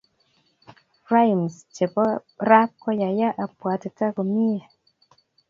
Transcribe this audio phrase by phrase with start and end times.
[1.09, 2.03] rhymes chepo
[2.49, 4.63] rap koyaya apuatuta komiei